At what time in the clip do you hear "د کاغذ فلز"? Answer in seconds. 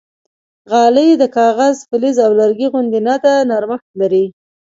1.21-2.15